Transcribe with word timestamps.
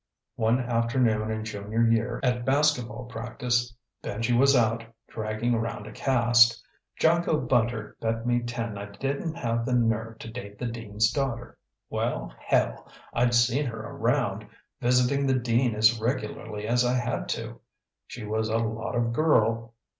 One 0.37 0.59
afternoon 0.59 1.29
in 1.29 1.45
junior 1.45 1.83
year 1.85 2.19
at 2.23 2.43
basketball 2.43 3.05
practice 3.05 3.71
Benji 4.01 4.35
was 4.35 4.55
out, 4.55 4.83
dragging 5.07 5.53
around 5.53 5.85
a 5.85 5.91
cast 5.91 6.59
Jocko 6.97 7.37
Bunter 7.39 7.95
bet 8.01 8.25
me 8.25 8.39
ten 8.41 8.79
I 8.79 8.85
didn't 8.87 9.35
have 9.35 9.63
the 9.63 9.75
nerve 9.75 10.17
to 10.17 10.31
date 10.31 10.57
the 10.57 10.65
dean's 10.65 11.11
daughter. 11.11 11.55
Well, 11.87 12.33
hell, 12.39 12.91
I'd 13.13 13.35
seen 13.35 13.67
her 13.67 13.77
around, 13.79 14.47
visiting 14.81 15.27
the 15.27 15.37
dean 15.37 15.75
as 15.75 15.99
regularly 16.01 16.67
as 16.67 16.83
I 16.83 16.95
had 16.95 17.29
to. 17.37 17.61
She 18.07 18.25
was 18.25 18.49
a 18.49 18.57
lot 18.57 18.95
of 18.95 19.13
girl. 19.13 19.75